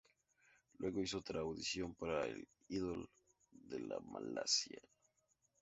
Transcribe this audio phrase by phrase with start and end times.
[0.79, 3.07] Luego hizo otra audición para el Idol
[3.51, 4.81] de Malasia.